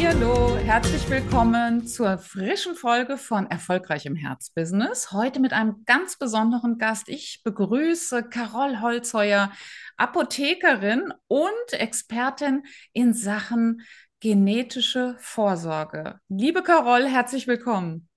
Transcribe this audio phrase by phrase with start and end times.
[0.00, 5.12] Hallo, herzlich willkommen zur frischen Folge von Erfolgreich im Herzbusiness.
[5.12, 7.08] Heute mit einem ganz besonderen Gast.
[7.08, 9.52] Ich begrüße Carol Holzheuer,
[9.96, 12.62] Apothekerin und Expertin
[12.92, 13.82] in Sachen
[14.20, 16.20] genetische Vorsorge.
[16.28, 18.08] Liebe Carol, herzlich willkommen.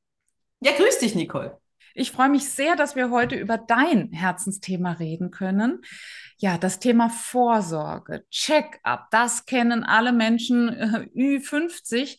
[0.62, 1.58] Ja, grüß dich, Nicole.
[1.94, 5.82] Ich freue mich sehr, dass wir heute über dein Herzensthema reden können.
[6.42, 12.18] Ja, das Thema Vorsorge, Check-up, das kennen alle Menschen äh, Ü50.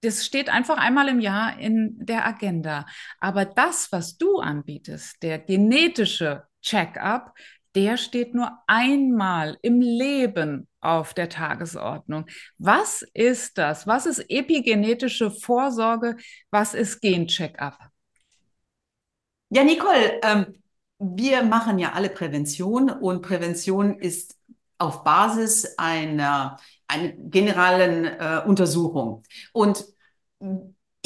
[0.00, 2.86] Das steht einfach einmal im Jahr in der Agenda.
[3.18, 7.34] Aber das, was du anbietest, der genetische Check-up,
[7.74, 12.26] der steht nur einmal im Leben auf der Tagesordnung.
[12.58, 13.88] Was ist das?
[13.88, 16.16] Was ist epigenetische Vorsorge?
[16.52, 17.76] Was ist Gen-Check-up?
[19.48, 20.62] Ja, Nicole, ähm,
[21.16, 24.36] wir machen ja alle Prävention und Prävention ist
[24.78, 29.22] auf Basis einer, einer generalen äh, Untersuchung.
[29.52, 29.84] Und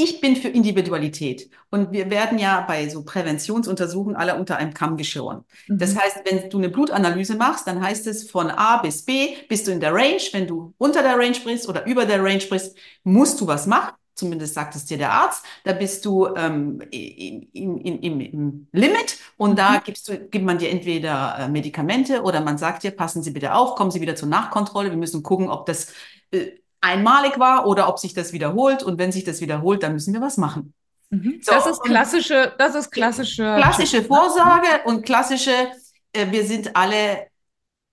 [0.00, 4.96] ich bin für Individualität und wir werden ja bei so Präventionsuntersuchungen alle unter einem Kamm
[4.96, 5.44] geschoren.
[5.66, 5.78] Mhm.
[5.78, 9.66] Das heißt, wenn du eine Blutanalyse machst, dann heißt es von A bis B bist
[9.66, 10.22] du in der Range.
[10.30, 13.94] Wenn du unter der Range bist oder über der Range bist, musst du was machen.
[14.18, 15.44] Zumindest sagt es dir der Arzt.
[15.62, 19.56] Da bist du ähm, in, in, in, im Limit und mhm.
[19.56, 23.30] da gibst du, gibt man dir entweder äh, Medikamente oder man sagt dir, passen Sie
[23.30, 24.90] bitte auf, kommen Sie wieder zur Nachkontrolle.
[24.90, 25.92] Wir müssen gucken, ob das
[26.32, 26.48] äh,
[26.80, 28.82] einmalig war oder ob sich das wiederholt.
[28.82, 30.74] Und wenn sich das wiederholt, dann müssen wir was machen.
[31.10, 31.38] Mhm.
[31.40, 33.54] So, das ist klassische, das ist klassische.
[33.56, 35.70] Klassische Vorsorge und klassische,
[36.12, 37.27] äh, wir sind alle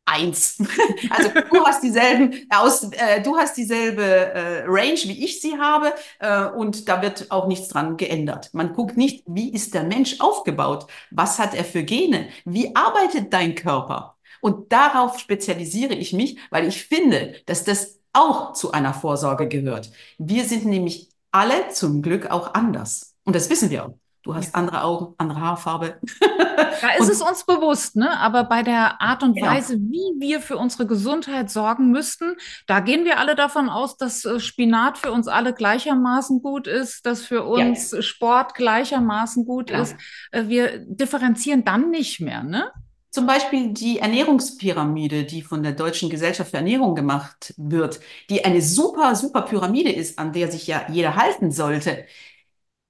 [0.05, 0.57] eins.
[1.09, 5.93] also du hast dieselben aus, äh, du hast dieselbe äh, Range, wie ich sie habe,
[6.19, 8.49] äh, und da wird auch nichts dran geändert.
[8.53, 13.33] Man guckt nicht, wie ist der Mensch aufgebaut, was hat er für Gene, wie arbeitet
[13.33, 14.17] dein Körper.
[14.41, 19.91] Und darauf spezialisiere ich mich, weil ich finde, dass das auch zu einer Vorsorge gehört.
[20.17, 23.15] Wir sind nämlich alle zum Glück auch anders.
[23.25, 24.04] Und das wissen wir auch.
[24.25, 24.59] Du hast ja.
[24.59, 25.99] andere Augen, andere Haarfarbe.
[26.81, 28.17] Da ist es uns bewusst, ne?
[28.19, 29.47] Aber bei der Art und genau.
[29.47, 32.35] Weise, wie wir für unsere Gesundheit sorgen müssten,
[32.67, 37.05] da gehen wir alle davon aus, dass äh, Spinat für uns alle gleichermaßen gut ist,
[37.05, 38.01] dass für uns ja.
[38.01, 39.81] Sport gleichermaßen gut ja.
[39.81, 39.95] ist.
[40.31, 42.71] Äh, wir differenzieren dann nicht mehr, ne?
[43.09, 48.61] Zum Beispiel die Ernährungspyramide, die von der Deutschen Gesellschaft für Ernährung gemacht wird, die eine
[48.61, 52.05] super, super Pyramide ist, an der sich ja jeder halten sollte.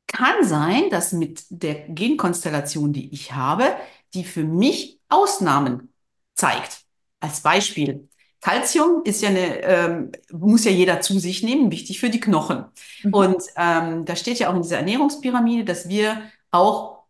[0.08, 3.76] Kann sein, dass mit der Genkonstellation, die ich habe,
[4.14, 5.94] die für mich Ausnahmen
[6.36, 6.86] zeigt.
[7.20, 8.08] Als Beispiel.
[8.42, 12.66] Calcium ist ja eine, ähm, muss ja jeder zu sich nehmen, wichtig für die Knochen.
[13.04, 13.14] Mhm.
[13.14, 17.06] Und ähm, da steht ja auch in dieser Ernährungspyramide, dass wir auch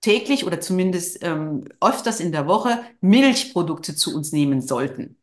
[0.00, 5.18] täglich oder zumindest ähm, öfters in der Woche Milchprodukte zu uns nehmen sollten.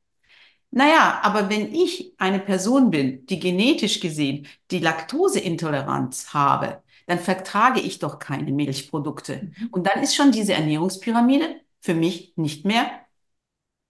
[0.70, 7.79] Naja, aber wenn ich eine Person bin, die genetisch gesehen die Laktoseintoleranz habe, dann vertrage
[7.79, 9.51] ich doch keine Milchprodukte.
[9.57, 9.69] Mhm.
[9.72, 12.90] Und dann ist schon diese Ernährungspyramide für mich nicht mehr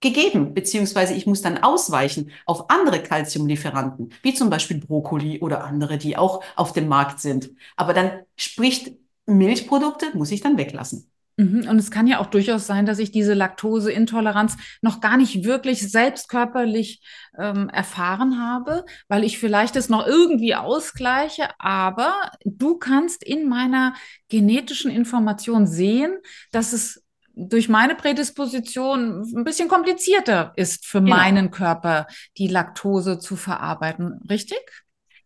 [0.00, 5.98] gegeben, beziehungsweise ich muss dann ausweichen auf andere Kalziumlieferanten, wie zum Beispiel Brokkoli oder andere,
[5.98, 7.50] die auch auf dem Markt sind.
[7.76, 8.92] Aber dann spricht
[9.26, 11.10] Milchprodukte muss ich dann weglassen.
[11.38, 11.68] Mhm.
[11.68, 15.88] Und es kann ja auch durchaus sein, dass ich diese Laktoseintoleranz noch gar nicht wirklich
[15.88, 17.00] selbst körperlich
[17.38, 21.48] ähm, erfahren habe, weil ich vielleicht es noch irgendwie ausgleiche.
[21.60, 23.94] Aber du kannst in meiner
[24.28, 26.16] genetischen Information sehen,
[26.50, 27.04] dass es
[27.36, 31.14] durch meine Prädisposition ein bisschen komplizierter ist für genau.
[31.14, 34.20] meinen Körper, die Laktose zu verarbeiten.
[34.28, 34.58] Richtig?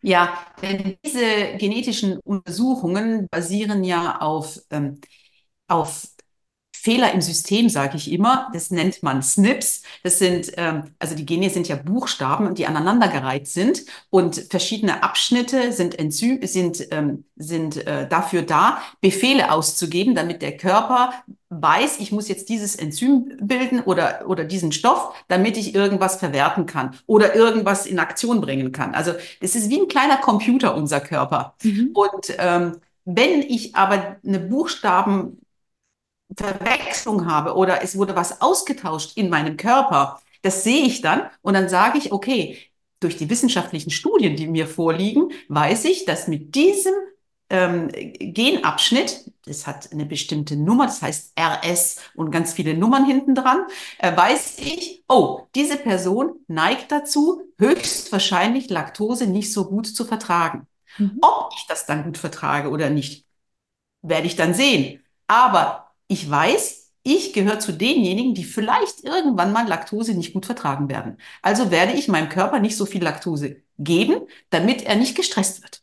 [0.02, 5.00] Ja, denn diese genetischen Untersuchungen basieren ja auf, ähm,
[5.68, 6.06] auf
[6.82, 8.50] Fehler im System, sage ich immer.
[8.52, 9.82] Das nennt man SNPs.
[10.02, 15.70] Das sind, ähm, also die Gene sind ja Buchstaben, die aneinandergereiht sind und verschiedene Abschnitte
[15.70, 21.12] sind, Enzym, sind, ähm, sind äh, dafür da, Befehle auszugeben, damit der Körper
[21.50, 26.66] weiß, ich muss jetzt dieses Enzym bilden oder, oder diesen Stoff, damit ich irgendwas verwerten
[26.66, 28.92] kann oder irgendwas in Aktion bringen kann.
[28.92, 31.54] Also das ist wie ein kleiner Computer, unser Körper.
[31.62, 31.90] Mhm.
[31.94, 35.38] Und ähm, wenn ich aber eine Buchstaben
[36.36, 41.54] Verwechslung habe oder es wurde was ausgetauscht in meinem Körper, das sehe ich dann und
[41.54, 42.58] dann sage ich, okay,
[43.00, 46.94] durch die wissenschaftlichen Studien, die mir vorliegen, weiß ich, dass mit diesem
[47.50, 53.34] ähm, Genabschnitt, das hat eine bestimmte Nummer, das heißt RS und ganz viele Nummern hinten
[53.34, 53.66] dran,
[53.98, 60.66] äh, weiß ich, oh, diese Person neigt dazu, höchstwahrscheinlich Laktose nicht so gut zu vertragen.
[60.96, 61.18] Mhm.
[61.20, 63.26] Ob ich das dann gut vertrage oder nicht,
[64.00, 65.02] werde ich dann sehen.
[65.26, 65.81] Aber
[66.12, 71.16] ich weiß, ich gehöre zu denjenigen, die vielleicht irgendwann mal Laktose nicht gut vertragen werden.
[71.40, 75.81] Also werde ich meinem Körper nicht so viel Laktose geben, damit er nicht gestresst wird.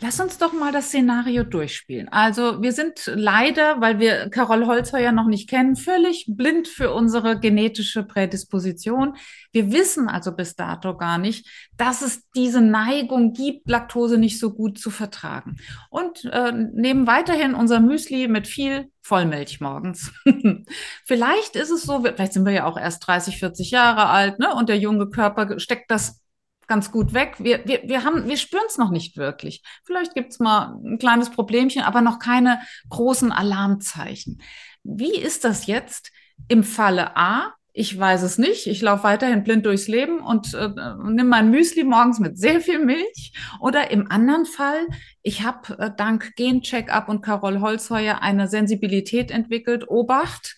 [0.00, 2.08] Lass uns doch mal das Szenario durchspielen.
[2.10, 7.40] Also wir sind leider, weil wir Carol Holzheuer noch nicht kennen, völlig blind für unsere
[7.40, 9.16] genetische Prädisposition.
[9.52, 11.48] Wir wissen also bis dato gar nicht,
[11.78, 15.56] dass es diese Neigung gibt, Laktose nicht so gut zu vertragen.
[15.88, 20.12] Und äh, nehmen weiterhin unser Müsli mit viel Vollmilch morgens.
[21.06, 24.54] vielleicht ist es so, vielleicht sind wir ja auch erst 30, 40 Jahre alt, ne?
[24.54, 26.20] Und der junge Körper steckt das
[26.66, 27.36] ganz gut weg.
[27.38, 29.62] Wir, wir, wir, haben, wir spüren es noch nicht wirklich.
[29.84, 34.42] Vielleicht gibt es mal ein kleines Problemchen, aber noch keine großen Alarmzeichen.
[34.82, 36.12] Wie ist das jetzt
[36.48, 37.52] im Falle A?
[37.78, 38.66] Ich weiß es nicht.
[38.68, 40.70] Ich laufe weiterhin blind durchs Leben und äh,
[41.04, 43.34] nehme mein Müsli morgens mit sehr viel Milch.
[43.60, 44.86] Oder im anderen Fall,
[45.22, 49.90] ich habe äh, dank Gen-Check-up und Carol Holzheuer eine Sensibilität entwickelt.
[49.90, 50.56] Obacht,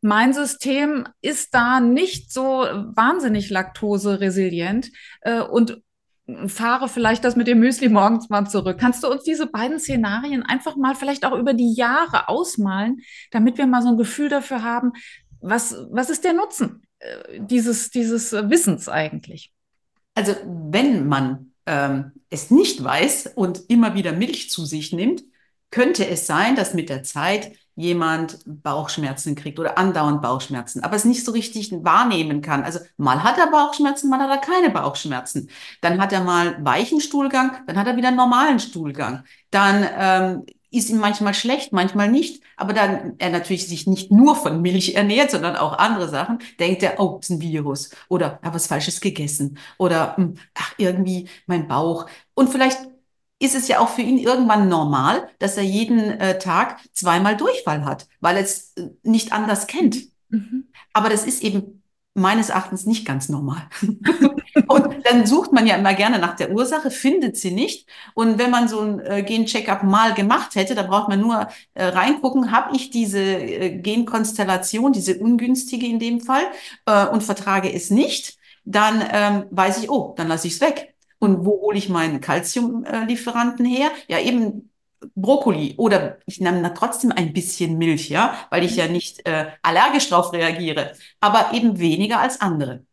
[0.00, 4.90] mein System ist da nicht so wahnsinnig laktoseresilient
[5.22, 5.82] äh, und
[6.46, 8.78] fahre vielleicht das mit dem Müsli morgens mal zurück.
[8.78, 13.00] Kannst du uns diese beiden Szenarien einfach mal vielleicht auch über die Jahre ausmalen,
[13.30, 14.92] damit wir mal so ein Gefühl dafür haben,
[15.40, 19.52] was, was ist der Nutzen äh, dieses, dieses Wissens eigentlich?
[20.14, 25.22] Also wenn man ähm, es nicht weiß und immer wieder Milch zu sich nimmt,
[25.70, 31.04] könnte es sein, dass mit der Zeit jemand Bauchschmerzen kriegt oder andauernd Bauchschmerzen, aber es
[31.04, 32.62] nicht so richtig wahrnehmen kann.
[32.62, 35.48] Also mal hat er Bauchschmerzen, mal hat er keine Bauchschmerzen.
[35.80, 39.24] Dann hat er mal weichen Stuhlgang, dann hat er wieder normalen Stuhlgang.
[39.50, 42.42] Dann ähm, ist ihm manchmal schlecht, manchmal nicht.
[42.56, 46.82] Aber dann er natürlich sich nicht nur von Milch ernährt, sondern auch andere Sachen, denkt
[46.82, 51.66] er, oh, ist ein Virus oder habe was Falsches gegessen oder hm, ach, irgendwie mein
[51.66, 52.06] Bauch.
[52.34, 52.78] Und vielleicht
[53.40, 57.84] ist es ja auch für ihn irgendwann normal, dass er jeden äh, Tag zweimal Durchfall
[57.84, 59.96] hat, weil er es äh, nicht anders kennt.
[60.28, 60.68] Mhm.
[60.92, 61.82] Aber das ist eben
[62.14, 63.62] meines Erachtens nicht ganz normal.
[64.68, 67.88] und dann sucht man ja immer gerne nach der Ursache, findet sie nicht.
[68.14, 71.84] Und wenn man so ein äh, Gen-Checkup mal gemacht hätte, da braucht man nur äh,
[71.84, 76.42] reingucken, habe ich diese äh, Genkonstellation, diese ungünstige in dem Fall,
[76.84, 80.94] äh, und vertrage es nicht, dann ähm, weiß ich, oh, dann lasse ich es weg.
[81.20, 83.90] Und wo hole ich meinen Calciumlieferanten her?
[84.08, 84.70] Ja, eben
[85.14, 88.92] Brokkoli oder ich nehme trotzdem ein bisschen Milch, ja, weil ich ja mhm.
[88.92, 92.84] nicht äh, allergisch drauf reagiere, aber eben weniger als andere.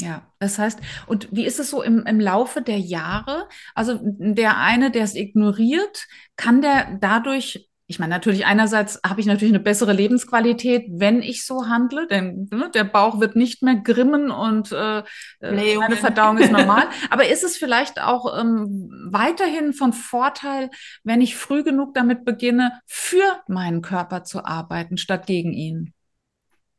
[0.00, 3.48] Ja, das heißt, und wie ist es so im, im Laufe der Jahre?
[3.74, 6.06] Also der eine, der es ignoriert,
[6.36, 11.44] kann der dadurch ich meine, natürlich einerseits habe ich natürlich eine bessere Lebensqualität, wenn ich
[11.44, 15.02] so handle, denn ne, der Bauch wird nicht mehr grimmen und äh,
[15.40, 16.84] äh meine Verdauung ist normal.
[17.10, 20.70] Aber ist es vielleicht auch ähm, weiterhin von Vorteil,
[21.02, 25.92] wenn ich früh genug damit beginne, für meinen Körper zu arbeiten, statt gegen ihn?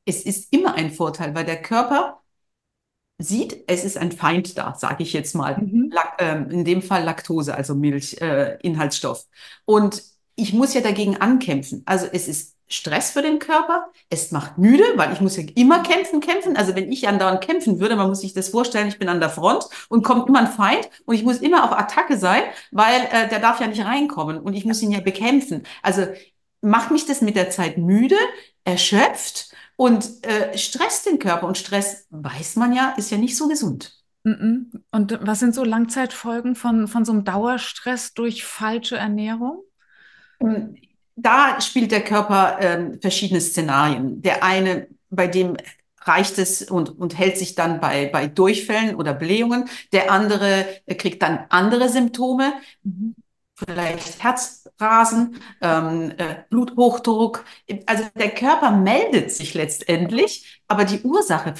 [0.05, 2.21] Es ist immer ein Vorteil, weil der Körper
[3.17, 5.57] sieht, es ist ein Feind da, sage ich jetzt mal.
[5.57, 5.93] Mhm.
[6.19, 8.57] Ähm, in dem Fall Laktose, also Milch, äh.
[9.65, 10.10] Und
[10.41, 11.83] ich muss ja dagegen ankämpfen.
[11.85, 15.83] Also es ist Stress für den Körper, es macht müde, weil ich muss ja immer
[15.83, 16.55] kämpfen, kämpfen.
[16.55, 19.29] Also wenn ich andauernd kämpfen würde, man muss sich das vorstellen, ich bin an der
[19.29, 23.27] Front und kommt immer ein Feind und ich muss immer auf Attacke sein, weil äh,
[23.27, 25.63] der darf ja nicht reinkommen und ich muss ihn ja bekämpfen.
[25.81, 26.07] Also
[26.62, 28.17] macht mich das mit der Zeit müde,
[28.63, 31.48] erschöpft und äh, stresst den Körper.
[31.48, 33.98] Und Stress, weiß man ja, ist ja nicht so gesund.
[34.24, 39.63] Und was sind so Langzeitfolgen von, von so einem Dauerstress durch falsche Ernährung?
[41.15, 44.21] Da spielt der Körper äh, verschiedene Szenarien.
[44.21, 45.57] Der eine, bei dem
[46.01, 49.69] reicht es und, und hält sich dann bei, bei Durchfällen oder Blähungen.
[49.91, 50.65] Der andere
[50.98, 52.53] kriegt dann andere Symptome,
[53.55, 57.45] vielleicht Herzrasen, ähm, äh, Bluthochdruck.
[57.86, 61.55] Also der Körper meldet sich letztendlich, aber die Ursache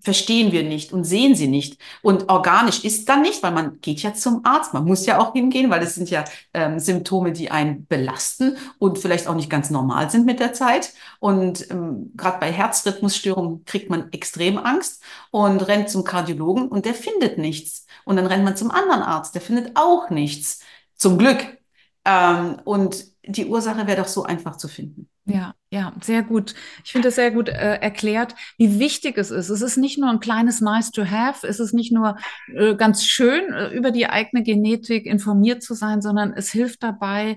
[0.00, 1.80] verstehen wir nicht und sehen sie nicht.
[2.02, 5.32] Und organisch ist dann nicht, weil man geht ja zum Arzt, man muss ja auch
[5.32, 6.24] hingehen, weil es sind ja
[6.54, 10.92] ähm, Symptome, die einen belasten und vielleicht auch nicht ganz normal sind mit der Zeit.
[11.20, 16.94] Und ähm, gerade bei Herzrhythmusstörungen kriegt man extrem Angst und rennt zum Kardiologen und der
[16.94, 17.86] findet nichts.
[18.04, 20.60] Und dann rennt man zum anderen Arzt, der findet auch nichts.
[20.94, 21.58] Zum Glück.
[22.04, 25.08] Ähm, und die Ursache wäre doch so einfach zu finden.
[25.26, 26.54] Ja, Ja, sehr gut.
[26.82, 29.50] Ich finde das sehr gut äh, erklärt, wie wichtig es ist.
[29.50, 32.16] Es ist nicht nur ein kleines Nice to have, es ist nicht nur
[32.54, 37.36] äh, ganz schön, äh, über die eigene Genetik informiert zu sein, sondern es hilft dabei,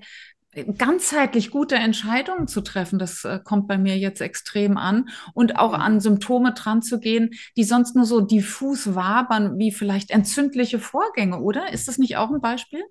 [0.78, 3.00] ganzheitlich gute Entscheidungen zu treffen.
[3.00, 5.10] Das äh, kommt bei mir jetzt extrem an.
[5.34, 10.12] Und auch an Symptome dran zu gehen, die sonst nur so diffus wabern, wie vielleicht
[10.12, 11.72] entzündliche Vorgänge, oder?
[11.74, 12.84] Ist das nicht auch ein Beispiel?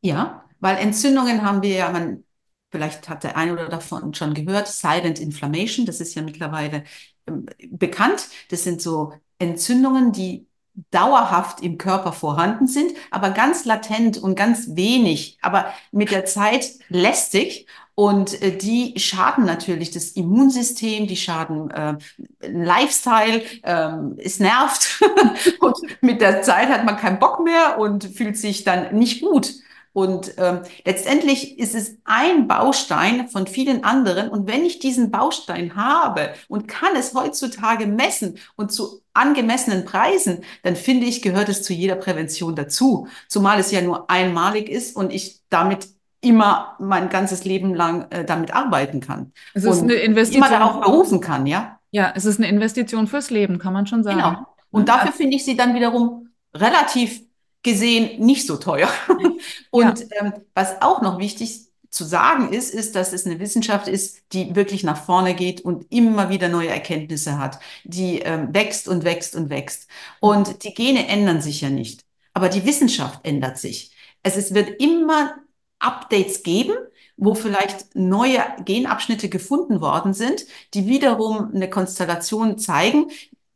[0.00, 2.24] Ja, weil Entzündungen haben wir ja, man
[2.70, 6.84] Vielleicht hat der eine oder davon schon gehört, Silent Inflammation, das ist ja mittlerweile
[7.26, 8.28] ähm, bekannt.
[8.50, 10.46] Das sind so Entzündungen, die
[10.90, 16.70] dauerhaft im Körper vorhanden sind, aber ganz latent und ganz wenig, aber mit der Zeit
[16.88, 17.66] lästig.
[17.94, 21.96] Und äh, die schaden natürlich das Immunsystem, die schaden äh,
[22.40, 25.02] Lifestyle, äh, es nervt.
[25.60, 29.52] und mit der Zeit hat man keinen Bock mehr und fühlt sich dann nicht gut.
[29.92, 34.28] Und ähm, letztendlich ist es ein Baustein von vielen anderen.
[34.28, 40.42] Und wenn ich diesen Baustein habe und kann es heutzutage messen und zu angemessenen Preisen,
[40.62, 43.08] dann finde ich, gehört es zu jeder Prävention dazu.
[43.28, 45.88] Zumal es ja nur einmalig ist und ich damit
[46.20, 49.32] immer mein ganzes Leben lang äh, damit arbeiten kann.
[49.54, 50.46] Es ist eine Investition.
[50.46, 51.78] Immer darauf berufen kann, ja?
[51.90, 54.18] Ja, es ist eine Investition fürs Leben, kann man schon sagen.
[54.18, 54.46] Genau.
[54.70, 57.22] Und dafür finde ich sie dann wiederum relativ
[57.62, 58.88] gesehen nicht so teuer.
[59.70, 60.06] Und ja.
[60.20, 64.54] ähm, was auch noch wichtig zu sagen ist, ist, dass es eine Wissenschaft ist, die
[64.54, 69.34] wirklich nach vorne geht und immer wieder neue Erkenntnisse hat, die ähm, wächst und wächst
[69.34, 69.88] und wächst.
[70.20, 73.92] Und die Gene ändern sich ja nicht, aber die Wissenschaft ändert sich.
[74.22, 75.36] Es, es wird immer
[75.78, 76.74] Updates geben,
[77.16, 83.10] wo vielleicht neue Genabschnitte gefunden worden sind, die wiederum eine Konstellation zeigen,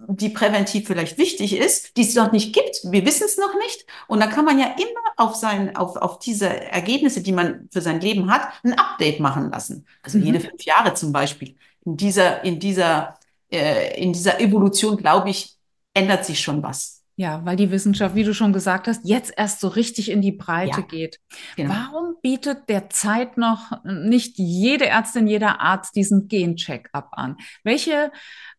[0.08, 2.80] die präventiv vielleicht wichtig ist, die es noch nicht gibt.
[2.84, 3.86] Wir wissen es noch nicht.
[4.08, 7.80] Und da kann man ja immer auf sein, auf, auf diese Ergebnisse, die man für
[7.80, 9.86] sein Leben hat, ein Update machen lassen.
[10.02, 10.24] Also mhm.
[10.26, 11.56] jede fünf Jahre zum Beispiel.
[11.84, 13.18] In dieser, in dieser,
[13.50, 15.56] äh, in dieser Evolution, glaube ich,
[15.94, 17.01] ändert sich schon was.
[17.22, 20.32] Ja, weil die Wissenschaft, wie du schon gesagt hast, jetzt erst so richtig in die
[20.32, 21.20] Breite ja, geht.
[21.54, 21.72] Genau.
[21.72, 27.36] Warum bietet derzeit noch nicht jede Ärztin, jeder Arzt diesen Gen-Check-up an?
[27.62, 28.10] Welche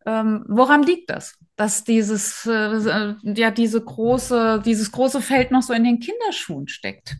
[0.06, 1.36] ähm, woran liegt das?
[1.56, 7.18] Dass dieses, äh, ja, diese große, dieses große Feld noch so in den Kinderschuhen steckt?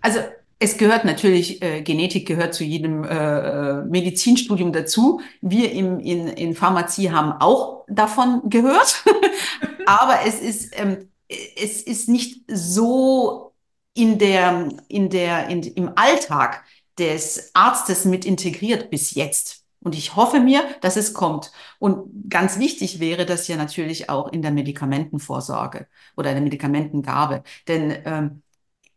[0.00, 0.18] Also
[0.58, 5.20] es gehört natürlich, äh, Genetik gehört zu jedem äh, äh Medizinstudium dazu.
[5.42, 9.04] Wir im, in, in Pharmazie haben auch davon gehört.
[9.86, 13.52] Aber es ist, ähm, es ist nicht so
[13.94, 16.64] in der, in der, in, im Alltag
[16.98, 19.64] des Arztes mit integriert bis jetzt.
[19.80, 21.52] Und ich hoffe mir, dass es kommt.
[21.78, 27.44] Und ganz wichtig wäre das ja natürlich auch in der Medikamentenvorsorge oder in der Medikamentengabe.
[27.68, 28.42] Denn ähm,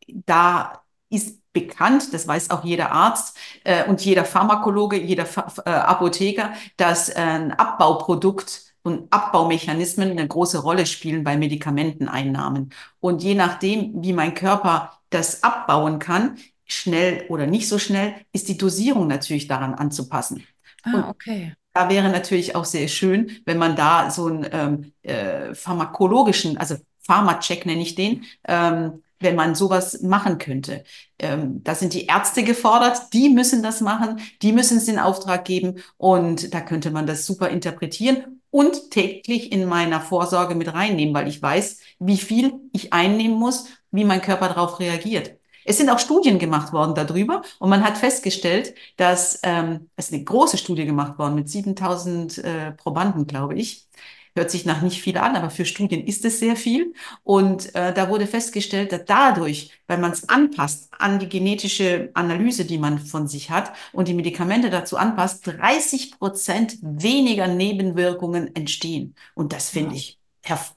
[0.07, 5.69] da ist bekannt, das weiß auch jeder Arzt äh, und jeder Pharmakologe, jeder Fa äh,
[5.69, 12.71] Apotheker, dass äh, ein Abbauprodukt und Abbaumechanismen eine große Rolle spielen bei Medikamenteneinnahmen.
[12.99, 18.47] Und je nachdem, wie mein Körper das abbauen kann, schnell oder nicht so schnell, ist
[18.47, 20.45] die Dosierung natürlich daran anzupassen.
[20.83, 21.53] Ah, okay.
[21.73, 26.75] Da wäre natürlich auch sehr schön, wenn man da so einen ähm, äh, pharmakologischen, also
[27.01, 30.83] Pharma-Check nenne ich den, ähm, wenn man sowas machen könnte.
[31.17, 35.43] Ähm, da sind die Ärzte gefordert, die müssen das machen, die müssen es in Auftrag
[35.43, 41.13] geben und da könnte man das super interpretieren und täglich in meiner Vorsorge mit reinnehmen,
[41.13, 45.37] weil ich weiß, wie viel ich einnehmen muss, wie mein Körper darauf reagiert.
[45.65, 50.23] Es sind auch Studien gemacht worden darüber und man hat festgestellt, dass ähm, es eine
[50.23, 53.87] große Studie gemacht worden mit 7000 äh, Probanden, glaube ich.
[54.35, 56.93] Hört sich nach nicht viel an, aber für Studien ist es sehr viel.
[57.23, 62.65] Und äh, da wurde festgestellt, dass dadurch, weil man es anpasst an die genetische Analyse,
[62.65, 69.15] die man von sich hat und die Medikamente dazu anpasst, 30 Prozent weniger Nebenwirkungen entstehen.
[69.35, 70.19] Und das finde ich,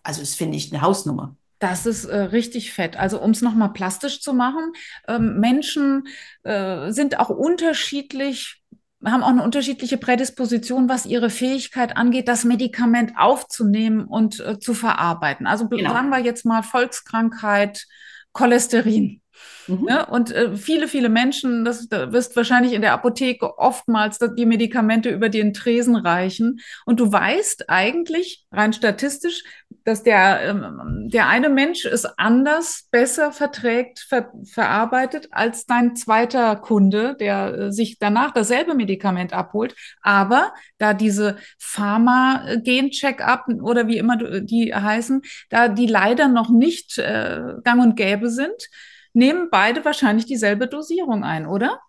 [0.03, 1.37] also das finde ich eine Hausnummer.
[1.59, 2.97] Das ist äh, richtig fett.
[2.97, 4.73] Also um es nochmal plastisch zu machen,
[5.07, 6.09] ähm, Menschen
[6.43, 8.62] äh, sind auch unterschiedlich,
[9.05, 14.75] haben auch eine unterschiedliche Prädisposition, was ihre Fähigkeit angeht, das Medikament aufzunehmen und äh, zu
[14.75, 15.47] verarbeiten.
[15.47, 15.93] Also genau.
[15.93, 17.87] sagen wir jetzt mal Volkskrankheit,
[18.33, 19.21] Cholesterin.
[19.67, 19.87] Mhm.
[19.89, 24.47] Ja, und äh, viele, viele Menschen, das da wirst wahrscheinlich in der Apotheke oftmals die
[24.47, 26.61] Medikamente über den Tresen reichen.
[26.85, 29.45] Und du weißt eigentlich, rein statistisch,
[29.85, 36.57] dass der, ähm, der eine Mensch es anders, besser verträgt, ver verarbeitet als dein zweiter
[36.57, 39.75] Kunde, der äh, sich danach dasselbe Medikament abholt.
[40.03, 47.55] Aber da diese Pharma-Gen-Check-up oder wie immer die heißen, da die leider noch nicht äh,
[47.65, 48.69] gang und gäbe sind,
[49.13, 51.81] nehmen beide wahrscheinlich dieselbe Dosierung ein, oder?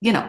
[0.00, 0.24] Genau.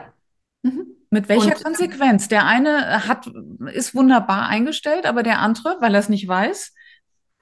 [0.62, 0.88] Mhm.
[1.10, 2.28] Mit welcher und, Konsequenz?
[2.28, 3.30] Der eine hat,
[3.72, 6.74] ist wunderbar eingestellt, aber der andere, weil er es nicht weiß,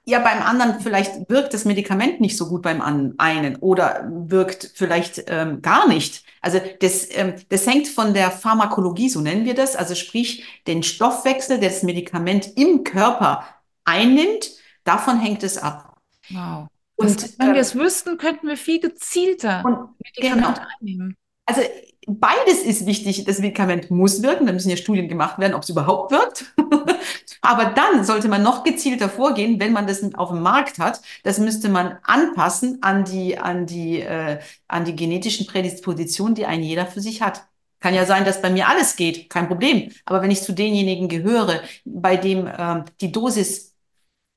[0.04, 2.82] ja, beim anderen vielleicht wirkt das Medikament nicht so gut beim
[3.18, 6.24] einen oder wirkt vielleicht ähm, gar nicht.
[6.40, 10.82] Also das, ähm, das hängt von der Pharmakologie, so nennen wir das, also sprich den
[10.82, 13.44] Stoffwechsel, der das Medikament im Körper
[13.84, 14.50] einnimmt,
[14.82, 15.96] davon hängt es ab.
[16.30, 16.66] Wow.
[16.96, 20.68] Und das, wenn äh, wir es wüssten, könnten wir viel gezielter Medikamente genau.
[20.80, 21.16] einnehmen.
[21.46, 21.62] Also
[22.06, 23.24] beides ist wichtig.
[23.24, 24.46] Das Medikament muss wirken.
[24.46, 26.54] Da müssen ja Studien gemacht werden, ob es überhaupt wirkt.
[27.40, 31.00] Aber dann sollte man noch gezielter vorgehen, wenn man das auf dem Markt hat.
[31.24, 36.62] Das müsste man anpassen an die, an die, äh, an die genetischen Prädispositionen, die ein
[36.62, 37.44] jeder für sich hat.
[37.80, 39.90] Kann ja sein, dass bei mir alles geht, kein Problem.
[40.04, 43.74] Aber wenn ich zu denjenigen gehöre, bei dem ähm, die Dosis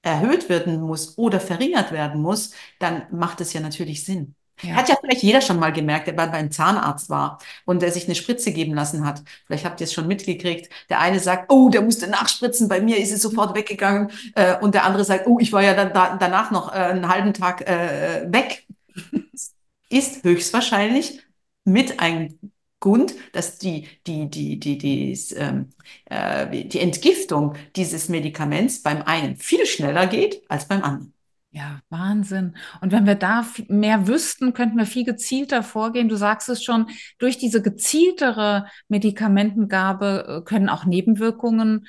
[0.02, 4.36] erhöht werden muss oder verringert werden muss, dann macht es ja natürlich Sinn.
[4.62, 4.76] Ja.
[4.76, 8.16] Hat ja vielleicht jeder schon mal gemerkt, der beim Zahnarzt war und der sich eine
[8.16, 9.22] Spritze geben lassen hat.
[9.46, 10.70] Vielleicht habt ihr es schon mitgekriegt.
[10.90, 14.12] Der eine sagt, oh, der musste nachspritzen, bei mir ist es sofort weggegangen.
[14.36, 17.10] Äh, und der andere sagt, oh, ich war ja dann da, danach noch äh, einen
[17.10, 18.66] halben Tag äh, weg.
[19.90, 21.22] ist höchstwahrscheinlich
[21.64, 22.40] mit einem
[22.80, 25.72] Grund, dass die, die, die, die, die, ähm,
[26.06, 31.15] äh, die Entgiftung dieses Medikaments beim einen viel schneller geht als beim anderen.
[31.56, 32.58] Ja, Wahnsinn.
[32.82, 36.10] Und wenn wir da mehr wüssten, könnten wir viel gezielter vorgehen.
[36.10, 41.88] Du sagst es schon, durch diese gezieltere Medikamentengabe äh, können auch Nebenwirkungen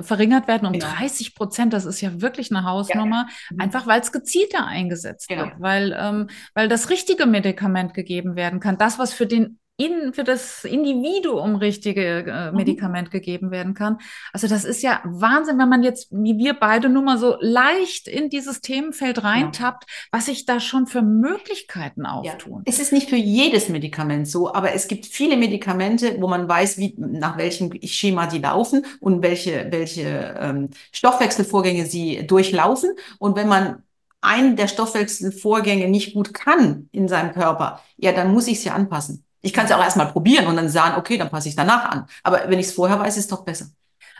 [0.00, 0.86] verringert werden um genau.
[0.86, 1.74] 30 Prozent.
[1.74, 3.56] Das ist ja wirklich eine Hausnummer, ja.
[3.56, 3.60] Mhm.
[3.60, 5.44] einfach weil es gezielter eingesetzt genau.
[5.44, 8.78] wird, weil, ähm, weil das richtige Medikament gegeben werden kann.
[8.78, 12.56] Das, was für den in, für das Individuum richtige äh, mhm.
[12.56, 13.12] Medikament mhm.
[13.12, 13.98] gegeben werden kann.
[14.32, 18.06] Also das ist ja Wahnsinn, wenn man jetzt, wie wir beide nur mal so leicht
[18.06, 20.18] in dieses Themenfeld reintappt, ja.
[20.18, 22.58] was sich da schon für Möglichkeiten auftun.
[22.58, 22.62] Ja.
[22.66, 26.78] Es ist nicht für jedes Medikament so, aber es gibt viele Medikamente, wo man weiß,
[26.78, 32.94] wie, nach welchem Schema die laufen und welche, welche ähm, Stoffwechselvorgänge sie durchlaufen.
[33.18, 33.82] Und wenn man
[34.20, 39.24] einen der Stoffwechselvorgänge nicht gut kann in seinem Körper, ja, dann muss ich sie anpassen.
[39.42, 41.90] Ich kann es ja auch erstmal probieren und dann sagen, okay, dann passe ich danach
[41.90, 42.06] an.
[42.22, 43.66] Aber wenn ich es vorher weiß, ist es doch besser.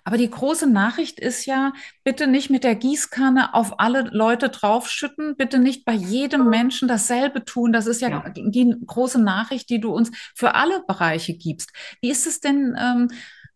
[0.05, 5.37] Aber die große Nachricht ist ja, bitte nicht mit der Gießkanne auf alle Leute draufschütten,
[5.37, 7.73] bitte nicht bei jedem Menschen dasselbe tun.
[7.73, 8.25] Das ist ja, ja.
[8.29, 11.71] die große Nachricht, die du uns für alle Bereiche gibst.
[12.01, 12.77] Wie ist es denn?
[12.79, 13.09] Ähm,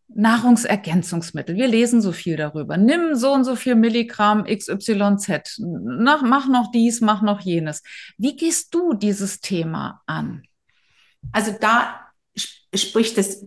[0.09, 1.57] Nahrungsergänzungsmittel.
[1.57, 2.77] Wir lesen so viel darüber.
[2.77, 5.59] Nimm so und so viel Milligramm XYZ.
[5.59, 7.83] Nach, mach noch dies, mach noch jenes.
[8.17, 10.45] Wie gehst du dieses Thema an?
[11.33, 12.01] Also da
[12.75, 13.47] spricht das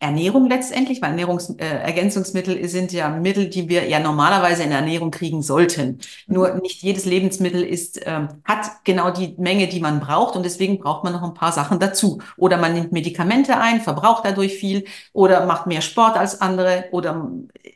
[0.00, 5.42] Ernährung letztendlich, weil Ernährungsergänzungsmittel äh, sind ja Mittel, die wir ja normalerweise in Ernährung kriegen
[5.42, 5.98] sollten.
[6.26, 10.78] Nur nicht jedes Lebensmittel ist, ähm, hat genau die Menge, die man braucht und deswegen
[10.78, 12.20] braucht man noch ein paar Sachen dazu.
[12.38, 17.30] Oder man nimmt Medikamente ein, verbraucht dadurch viel oder macht mehr Sport als andere oder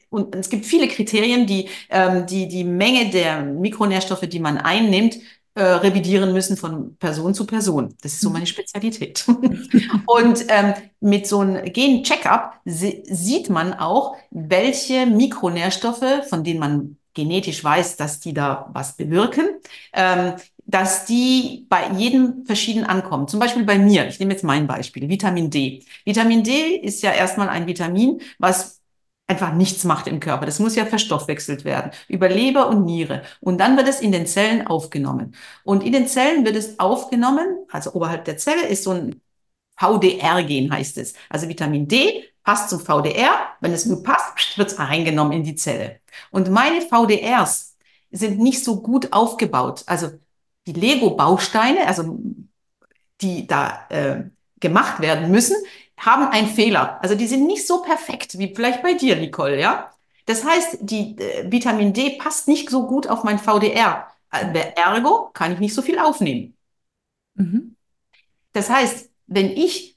[0.09, 5.19] und es gibt viele Kriterien, die ähm, die die Menge der Mikronährstoffe, die man einnimmt,
[5.55, 7.95] äh, revidieren müssen von Person zu Person.
[8.03, 9.25] Das ist so meine Spezialität.
[10.07, 17.63] und ähm, mit so einem Gen-Checkup sieht man auch, welche Mikronährstoffe, von denen man genetisch
[17.63, 19.45] weiß, dass die da was bewirken,
[19.93, 20.35] ähm,
[20.67, 23.29] dass die bei jedem verschieden ankommen.
[23.29, 25.85] Zum Beispiel bei mir, ich nehme jetzt mein Beispiel, Vitamin D.
[26.05, 28.81] Vitamin D ist ja erstmal ein Vitamin, was
[29.27, 30.47] einfach nichts macht im Körper.
[30.47, 33.23] Das muss ja verstoffwechselt werden über Leber und Niere.
[33.41, 35.35] Und dann wird es in den Zellen aufgenommen.
[35.65, 39.21] Und in den Zellen wird es aufgenommen, also oberhalb der Zelle ist so ein
[39.77, 41.15] VDR-Gen heißt es.
[41.29, 43.49] Also Vitamin D passt zum VDR.
[43.61, 46.01] Wenn es gut passt, wird es eingenommen in die Zelle.
[46.31, 47.77] Und meine VDRs
[48.11, 49.83] sind nicht so gut aufgebaut.
[49.87, 50.11] Also
[50.67, 52.19] die Lego-Bausteine, also
[53.21, 54.25] die da äh,
[54.61, 55.57] gemacht werden müssen,
[55.99, 56.99] haben einen Fehler.
[57.03, 59.91] Also die sind nicht so perfekt wie vielleicht bei dir, Nicole, ja?
[60.27, 64.09] Das heißt, die äh, Vitamin D passt nicht so gut auf mein VDR.
[64.31, 66.57] Äh, ergo kann ich nicht so viel aufnehmen.
[67.35, 67.77] Mhm.
[68.53, 69.97] Das heißt, wenn ich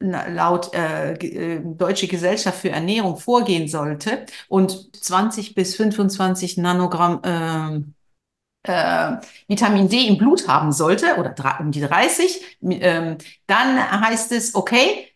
[0.00, 7.93] laut äh, äh, Deutsche Gesellschaft für Ernährung vorgehen sollte und 20 bis 25 Nanogramm
[8.64, 14.54] äh, Vitamin D im Blut haben sollte, oder um die 30, ähm, dann heißt es,
[14.54, 15.08] okay,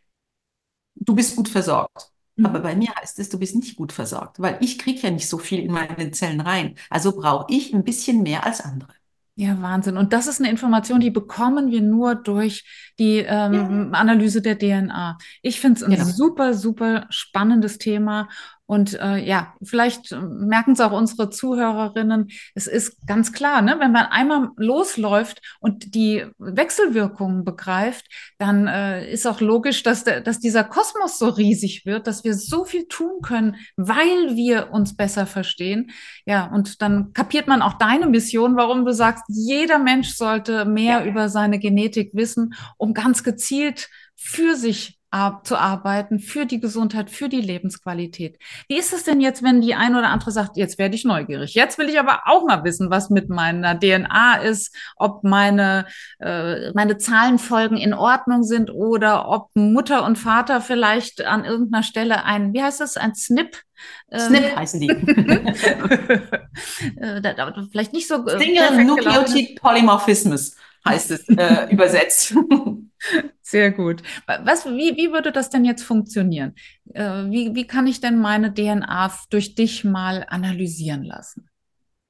[0.95, 2.11] du bist gut versorgt.
[2.37, 2.47] Mhm.
[2.47, 5.29] Aber bei mir heißt es, du bist nicht gut versorgt, weil ich kriege ja nicht
[5.29, 6.77] so viel in meine Zellen rein.
[6.91, 8.93] Also brauche ich ein bisschen mehr als andere.
[9.35, 9.97] Ja, Wahnsinn.
[9.97, 12.65] Und das ist eine Information, die bekommen wir nur durch
[12.99, 13.99] die ähm, ja.
[13.99, 15.17] Analyse der DNA.
[15.43, 16.05] Ich finde es ein ja.
[16.05, 18.29] super, super spannendes Thema.
[18.69, 22.29] Und äh, ja, vielleicht merken es auch unsere Zuhörerinnen.
[22.55, 28.05] Es ist ganz klar, ne, wenn man einmal losläuft und die Wechselwirkungen begreift,
[28.37, 32.35] dann äh, ist auch logisch, dass, der, dass dieser Kosmos so riesig wird, dass wir
[32.35, 35.91] so viel tun können, weil wir uns besser verstehen.
[36.27, 41.01] Ja, und dann kapiert man auch deine Mission, warum du sagst, jeder Mensch sollte mehr
[41.01, 41.05] ja.
[41.07, 44.98] über seine Genetik wissen, um ganz gezielt für sich
[45.43, 48.39] zu arbeiten, für die Gesundheit, für die Lebensqualität.
[48.69, 51.55] Wie ist es denn jetzt, wenn die ein oder andere sagt, jetzt werde ich neugierig,
[51.55, 55.87] jetzt will ich aber auch mal wissen, was mit meiner DNA ist, ob meine,
[56.19, 62.25] äh, meine Zahlenfolgen in Ordnung sind oder ob Mutter und Vater vielleicht an irgendeiner Stelle
[62.25, 63.57] ein, wie heißt das, ein SNP
[64.11, 64.89] ähm, SNP heißen die.
[67.01, 67.23] Äh,
[67.71, 68.27] vielleicht nicht so.
[68.27, 70.57] Äh, Single Nucleotide Polymorphismus
[70.89, 72.35] heißt es äh, übersetzt.
[73.43, 74.03] Sehr gut.
[74.27, 76.55] Was, wie, wie würde das denn jetzt funktionieren?
[76.93, 81.49] Äh, wie, wie kann ich denn meine DNA durch dich mal analysieren lassen?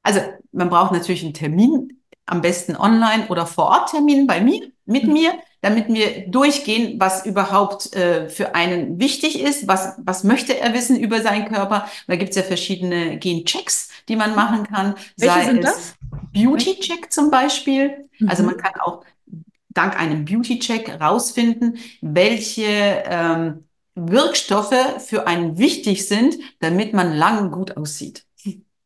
[0.03, 0.21] Also
[0.53, 5.05] man braucht natürlich einen Termin, am besten online oder vor Ort Termin bei mir, mit
[5.05, 5.13] mhm.
[5.13, 10.73] mir, damit wir durchgehen, was überhaupt äh, für einen wichtig ist, was, was möchte er
[10.73, 11.89] wissen über seinen Körper.
[12.07, 14.95] Da gibt es ja verschiedene Genchecks, die man machen kann.
[15.17, 15.95] Welche Sei sind das?
[16.33, 18.09] Beauty-Check zum Beispiel.
[18.19, 18.29] Mhm.
[18.29, 19.05] Also man kann auch
[19.71, 27.77] dank einem Beauty-Check rausfinden, welche ähm, Wirkstoffe für einen wichtig sind, damit man lang gut
[27.77, 28.25] aussieht.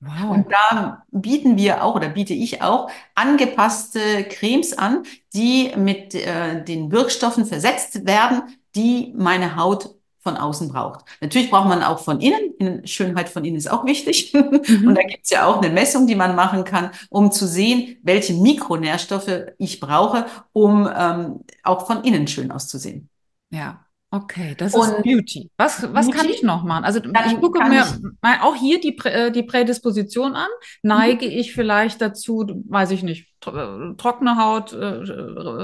[0.00, 0.30] Wow.
[0.30, 6.64] Und da bieten wir auch oder biete ich auch angepasste Cremes an, die mit äh,
[6.64, 8.42] den Wirkstoffen versetzt werden,
[8.74, 11.04] die meine Haut von außen braucht.
[11.20, 12.86] Natürlich braucht man auch von innen.
[12.86, 14.32] Schönheit von innen ist auch wichtig.
[14.32, 14.88] Mhm.
[14.88, 17.98] Und da gibt es ja auch eine Messung, die man machen kann, um zu sehen,
[18.02, 23.08] welche Mikronährstoffe ich brauche, um ähm, auch von innen schön auszusehen.
[23.50, 25.50] Ja, Okay, das ist und Beauty.
[25.56, 26.84] Was, was Beauty, kann ich noch machen?
[26.84, 30.48] Also ich gucke mir ich, auch hier die, äh, die Prädisposition an.
[30.82, 31.32] Neige mhm.
[31.32, 35.00] ich vielleicht dazu, weiß ich nicht, trockene Haut, äh,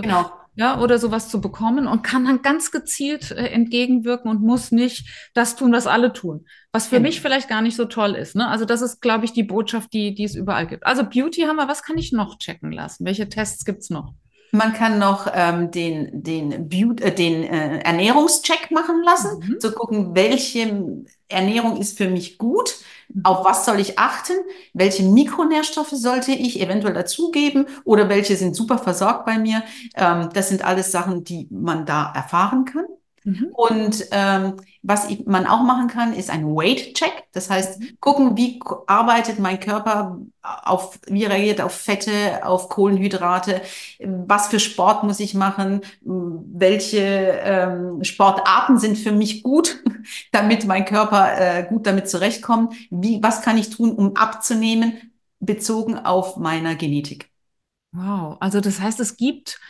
[0.01, 4.73] genau ja, oder sowas zu bekommen und kann dann ganz gezielt äh, entgegenwirken und muss
[4.73, 6.47] nicht das tun, was alle tun.
[6.73, 7.01] Was für ja.
[7.01, 8.35] mich vielleicht gar nicht so toll ist.
[8.35, 8.49] Ne?
[8.49, 10.85] Also das ist, glaube ich, die Botschaft, die, die es überall gibt.
[10.85, 13.07] Also Beauty haben wir, was kann ich noch checken lassen?
[13.07, 14.15] Welche Tests gibt's noch?
[14.51, 19.61] Man kann noch ähm, den, den, Beauty, äh, den äh, Ernährungscheck machen lassen, mhm.
[19.61, 22.77] zu gucken, welche Ernährung ist für mich gut
[23.23, 24.35] auf was soll ich achten?
[24.75, 29.63] Welche Mikronährstoffe sollte ich eventuell dazugeben oder welche sind super versorgt bei mir?
[29.97, 32.85] Ähm, das sind alles Sachen, die man da erfahren kann.
[33.29, 33.49] Mhm.
[33.53, 37.25] Und ähm, was man auch machen kann, ist ein Weight-Check.
[37.33, 37.89] Das heißt, mhm.
[38.01, 43.61] gucken, wie arbeitet mein Körper auf, wie reagiert auf Fette, auf Kohlenhydrate,
[44.01, 47.01] was für Sport muss ich machen, welche
[47.45, 49.83] ähm, Sportarten sind für mich gut,
[50.33, 55.99] damit mein Körper äh, gut damit zurechtkommt, wie, was kann ich tun, um abzunehmen, bezogen
[55.99, 57.31] auf meiner Genetik.
[57.93, 59.61] Wow, also das heißt, es gibt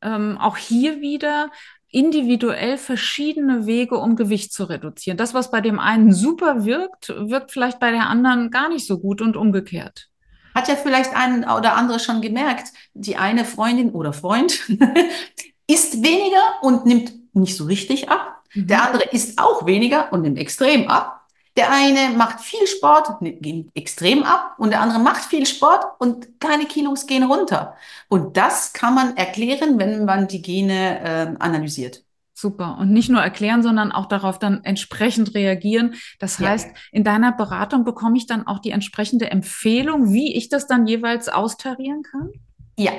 [0.00, 1.50] ähm, auch hier wieder
[1.92, 5.18] individuell verschiedene Wege, um Gewicht zu reduzieren.
[5.18, 8.98] Das, was bei dem einen super wirkt, wirkt vielleicht bei der anderen gar nicht so
[8.98, 10.08] gut und umgekehrt.
[10.54, 14.68] Hat ja vielleicht ein oder andere schon gemerkt, die eine Freundin oder Freund
[15.66, 18.42] isst weniger und nimmt nicht so richtig ab.
[18.54, 18.66] Mhm.
[18.66, 21.21] Der andere isst auch weniger und nimmt extrem ab.
[21.56, 26.40] Der eine macht viel Sport, geht extrem ab und der andere macht viel Sport und
[26.40, 27.76] keine Kilos gehen runter.
[28.08, 32.04] Und das kann man erklären, wenn man die Gene äh, analysiert.
[32.34, 32.78] Super.
[32.80, 35.94] Und nicht nur erklären, sondern auch darauf dann entsprechend reagieren.
[36.18, 36.74] Das heißt, ja.
[36.90, 41.28] in deiner Beratung bekomme ich dann auch die entsprechende Empfehlung, wie ich das dann jeweils
[41.28, 42.30] austarieren kann?
[42.78, 42.92] Ja,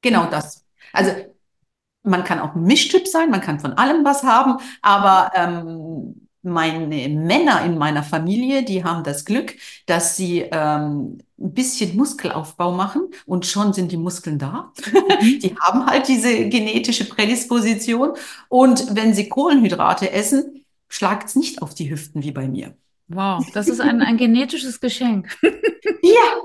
[0.00, 0.64] genau das.
[0.92, 1.12] Also
[2.02, 7.08] man kann auch ein Mischtyp sein, man kann von allem was haben, aber ähm, meine
[7.08, 9.54] Männer in meiner Familie, die haben das Glück,
[9.86, 14.72] dass sie ähm, ein bisschen Muskelaufbau machen und schon sind die Muskeln da.
[14.92, 15.38] Mhm.
[15.42, 18.12] die haben halt diese genetische Prädisposition.
[18.48, 22.76] Und wenn sie Kohlenhydrate essen, schlagt es nicht auf die Hüften wie bei mir.
[23.08, 25.36] Wow, das ist ein, ein genetisches Geschenk.
[25.42, 26.40] ja,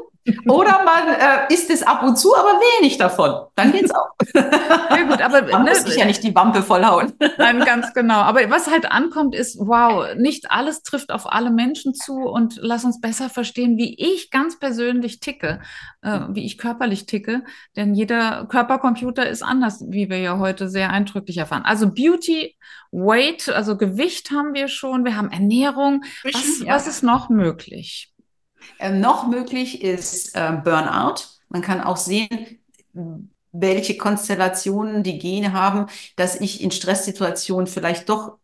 [0.47, 3.47] oder man äh, isst es ab und zu, aber wenig davon.
[3.55, 4.09] Dann geht's auch.
[4.33, 7.13] Sehr gut, aber man ne, muss sich ja nicht die Wampe vollhauen.
[7.37, 8.19] Nein, ganz genau.
[8.19, 12.85] Aber was halt ankommt, ist, wow, nicht alles trifft auf alle Menschen zu und lass
[12.85, 15.61] uns besser verstehen, wie ich ganz persönlich ticke,
[16.01, 17.43] äh, wie ich körperlich ticke.
[17.75, 21.63] Denn jeder Körpercomputer ist anders, wie wir ja heute sehr eindrücklich erfahren.
[21.65, 22.55] Also Beauty,
[22.91, 26.03] Weight, also Gewicht haben wir schon, wir haben Ernährung.
[26.23, 26.73] Was, ja.
[26.73, 28.11] was ist noch möglich?
[28.79, 31.23] Ähm, noch möglich ist äh, Burnout.
[31.49, 32.60] Man kann auch sehen,
[33.51, 38.38] welche Konstellationen die Gene haben, dass ich in Stresssituationen vielleicht doch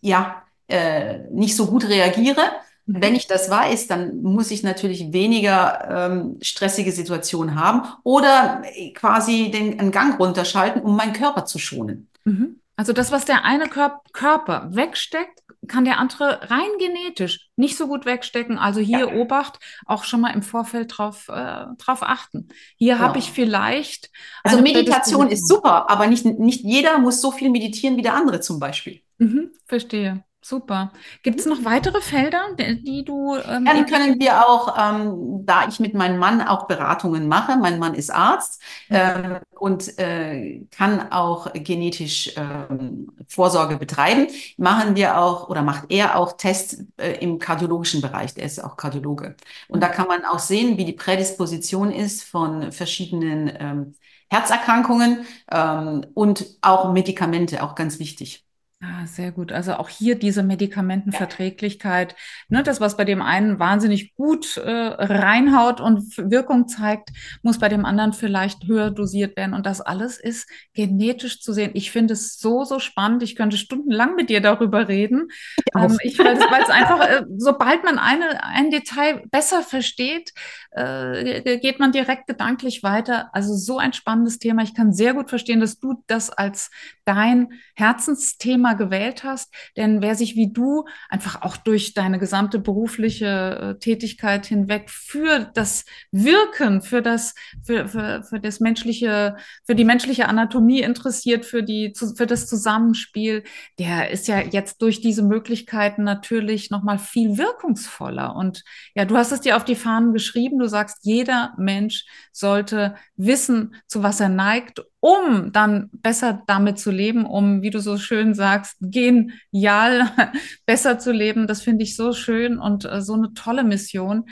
[0.00, 2.40] ja äh, nicht so gut reagiere.
[2.86, 3.02] Mhm.
[3.02, 8.62] Wenn ich das weiß, dann muss ich natürlich weniger ähm, stressige Situationen haben oder
[8.94, 12.08] quasi den, einen Gang runterschalten, um meinen Körper zu schonen.
[12.24, 12.60] Mhm.
[12.76, 17.86] Also das, was der eine Kör Körper wegsteckt, kann der andere rein genetisch nicht so
[17.86, 18.58] gut wegstecken.
[18.58, 19.14] Also hier Ja.
[19.14, 22.48] Obacht, auch schon mal im Vorfeld drauf, äh, drauf achten.
[22.76, 23.06] Hier Genau.
[23.06, 24.10] habe ich vielleicht.
[24.42, 28.40] Also Meditation ist super, aber nicht, nicht jeder muss so viel meditieren wie der andere
[28.40, 29.00] zum Beispiel.
[29.18, 30.24] Mhm, verstehe.
[30.42, 30.90] Super.
[31.22, 35.80] Gibt es noch weitere Felder, die, du ähm, Dann können wir auch, ähm, da ich
[35.80, 41.52] mit meinem Mann auch Beratungen mache, mein Mann ist Arzt ähm, und äh, kann auch
[41.52, 48.00] genetisch ähm, Vorsorge betreiben, machen wir auch oder macht er auch Tests äh, im kardiologischen
[48.00, 48.32] Bereich.
[48.32, 49.36] Der ist auch Kardiologe.
[49.68, 53.94] Und da kann man auch sehen, wie die Prädisposition ist von verschiedenen ähm,
[54.30, 58.46] Herzerkrankungen ähm, und auch Medikamente, auch ganz wichtig.
[58.82, 59.52] Ah, sehr gut.
[59.52, 62.16] Also auch hier diese Medikamentenverträglichkeit,
[62.48, 67.10] ne, das, was bei dem einen wahnsinnig gut äh, reinhaut und Wirkung zeigt,
[67.42, 69.52] muss bei dem anderen vielleicht höher dosiert werden.
[69.52, 71.72] Und das alles ist genetisch zu sehen.
[71.74, 73.22] Ich finde es so, so spannend.
[73.22, 75.28] Ich könnte stundenlang mit dir darüber reden.
[75.76, 80.32] Ähm, ich, weil es, weil es einfach, äh, sobald man eine, ein Detail besser versteht,
[80.70, 83.28] äh, geht man direkt gedanklich weiter.
[83.34, 84.62] Also so ein spannendes Thema.
[84.62, 86.70] Ich kann sehr gut verstehen, dass du das als
[87.04, 89.52] dein Herzensthema gewählt hast.
[89.76, 95.50] Denn wer sich wie du einfach auch durch deine gesamte berufliche äh, Tätigkeit hinweg für
[95.54, 101.62] das Wirken, für das, für, für, für das menschliche, für die menschliche Anatomie interessiert, für
[101.62, 103.44] die, für das Zusammenspiel,
[103.78, 108.36] der ist ja jetzt durch diese Möglichkeiten natürlich nochmal viel wirkungsvoller.
[108.36, 110.58] Und ja, du hast es dir auf die Fahnen geschrieben.
[110.58, 116.90] Du sagst, jeder Mensch sollte wissen, zu was er neigt, um dann besser damit zu
[116.90, 120.10] leben, um, wie du so schön sagst, genial
[120.66, 121.46] besser zu leben.
[121.46, 124.26] Das finde ich so schön und äh, so eine tolle Mission.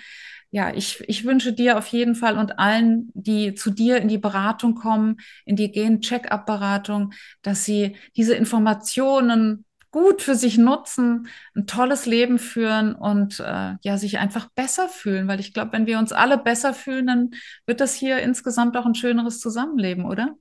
[0.51, 4.19] Ja, ich, ich wünsche dir auf jeden Fall und allen, die zu dir in die
[4.19, 12.07] Beratung kommen, in die Gen-Check-up-Beratung, dass sie diese Informationen gut für sich nutzen, ein tolles
[12.07, 15.29] Leben führen und äh, ja, sich einfach besser fühlen.
[15.29, 17.31] Weil ich glaube, wenn wir uns alle besser fühlen, dann
[17.67, 20.37] wird das hier insgesamt auch ein schöneres Zusammenleben, oder?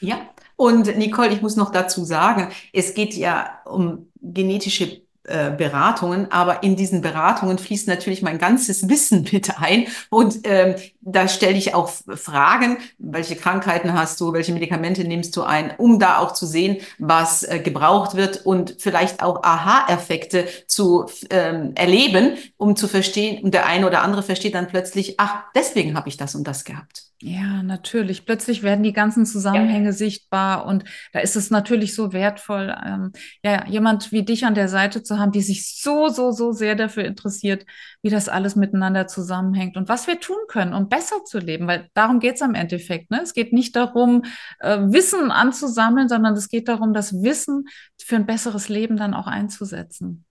[0.00, 6.32] Ja, und Nicole, ich muss noch dazu sagen, es geht ja um genetische äh, Beratungen,
[6.32, 11.56] aber in diesen Beratungen fließt natürlich mein ganzes Wissen mit ein und ähm, da stelle
[11.56, 16.32] ich auch Fragen, welche Krankheiten hast du, welche Medikamente nimmst du ein, um da auch
[16.32, 22.88] zu sehen, was äh, gebraucht wird und vielleicht auch Aha-Effekte zu ähm, erleben, um zu
[22.88, 26.46] verstehen, und der eine oder andere versteht dann plötzlich, ach, deswegen habe ich das und
[26.46, 27.10] das gehabt.
[27.22, 28.24] Ja, natürlich.
[28.24, 29.92] Plötzlich werden die ganzen Zusammenhänge ja.
[29.92, 33.12] sichtbar und da ist es natürlich so wertvoll, ähm,
[33.44, 36.74] ja, jemand wie dich an der Seite zu haben, die sich so, so, so sehr
[36.74, 37.66] dafür interessiert,
[38.02, 41.88] wie das alles miteinander zusammenhängt und was wir tun können, um besser zu leben, weil
[41.94, 43.10] darum geht's am Endeffekt.
[43.10, 43.20] Ne?
[43.22, 44.22] Es geht nicht darum,
[44.60, 47.66] äh, Wissen anzusammeln, sondern es geht darum, das Wissen
[47.98, 50.24] für ein besseres Leben dann auch einzusetzen.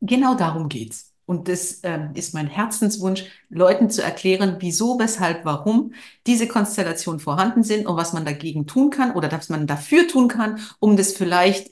[0.00, 1.14] Genau darum geht's.
[1.26, 5.94] Und das ähm, ist mein Herzenswunsch, Leuten zu erklären, wieso, weshalb, warum
[6.26, 10.28] diese Konstellationen vorhanden sind und was man dagegen tun kann oder was man dafür tun
[10.28, 11.70] kann, um das vielleicht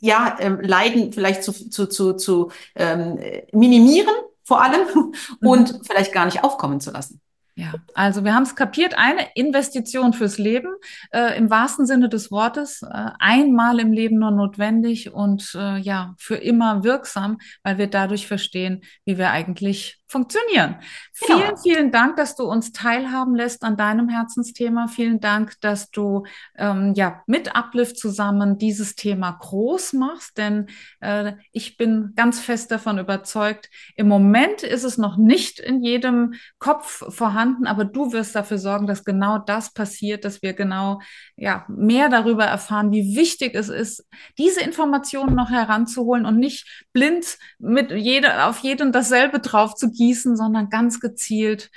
[0.00, 3.18] ja ähm, Leiden vielleicht zu, zu, zu, zu ähm,
[3.52, 5.84] minimieren vor allem und mhm.
[5.84, 7.20] vielleicht gar nicht aufkommen zu lassen.
[7.56, 10.72] Ja, also wir haben es kapiert, eine Investition fürs Leben,
[11.12, 16.14] äh, im wahrsten Sinne des Wortes, äh, einmal im Leben nur notwendig und äh, ja,
[16.16, 20.76] für immer wirksam, weil wir dadurch verstehen, wie wir eigentlich funktionieren.
[21.20, 21.38] Genau.
[21.38, 24.88] Vielen, vielen Dank, dass du uns teilhaben lässt an deinem Herzensthema.
[24.88, 26.24] Vielen Dank, dass du
[26.56, 30.66] ähm, ja mit Uplift zusammen dieses Thema groß machst, denn
[31.00, 36.34] äh, ich bin ganz fest davon überzeugt, im Moment ist es noch nicht in jedem
[36.58, 41.00] Kopf vorhanden, aber du wirst dafür sorgen, dass genau das passiert, dass wir genau
[41.36, 44.04] ja mehr darüber erfahren, wie wichtig es ist,
[44.38, 50.34] diese Informationen noch heranzuholen und nicht blind mit jeder auf jeden dasselbe drauf zu gießen,
[50.34, 51.70] sondern ganz gezielt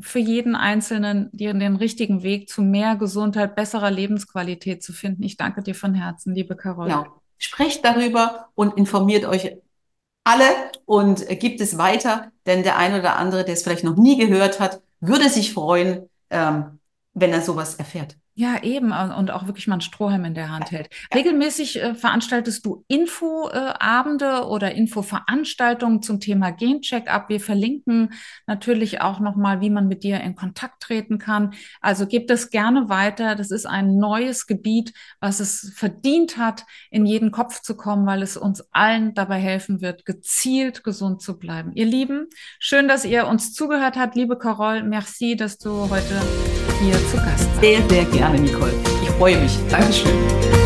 [0.00, 5.22] für jeden Einzelnen dir den richtigen Weg zu mehr Gesundheit, besserer Lebensqualität zu finden.
[5.22, 6.88] Ich danke dir von Herzen, liebe Carol.
[6.88, 7.22] Genau.
[7.38, 9.56] Sprecht darüber und informiert euch
[10.24, 10.46] alle
[10.86, 14.58] und gibt es weiter, denn der eine oder andere, der es vielleicht noch nie gehört
[14.58, 16.78] hat, würde sich freuen, ähm,
[17.12, 18.16] wenn er sowas erfährt.
[18.38, 18.92] Ja, eben.
[18.92, 20.90] Und auch wirklich mal ein Strohhalm in der Hand hält.
[21.14, 27.30] Regelmäßig äh, veranstaltest du Infoabende äh, oder Infoveranstaltungen zum Thema Gencheck-up.
[27.30, 28.12] Wir verlinken
[28.46, 31.54] natürlich auch nochmal, wie man mit dir in Kontakt treten kann.
[31.80, 33.36] Also gebt es gerne weiter.
[33.36, 38.20] Das ist ein neues Gebiet, was es verdient hat, in jeden Kopf zu kommen, weil
[38.20, 41.72] es uns allen dabei helfen wird, gezielt gesund zu bleiben.
[41.74, 42.26] Ihr Lieben,
[42.58, 44.14] schön, dass ihr uns zugehört habt.
[44.14, 46.20] Liebe Carol, merci, dass du heute
[46.80, 47.48] hier zu Gast.
[47.60, 48.72] Sehr, sehr gerne, Nicole.
[49.02, 49.58] Ich freue mich.
[49.70, 50.65] Dankeschön.